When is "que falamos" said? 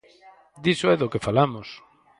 1.11-1.67